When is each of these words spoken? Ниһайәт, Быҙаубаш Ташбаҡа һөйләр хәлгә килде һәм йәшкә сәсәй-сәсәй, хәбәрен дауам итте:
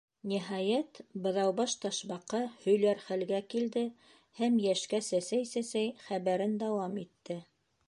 Ниһайәт, 0.29 1.01
Быҙаубаш 1.25 1.75
Ташбаҡа 1.83 2.39
һөйләр 2.63 3.03
хәлгә 3.09 3.43
килде 3.53 3.85
һәм 4.41 4.57
йәшкә 4.65 5.03
сәсәй-сәсәй, 5.11 5.95
хәбәрен 6.09 6.57
дауам 6.65 7.01
итте: 7.07 7.43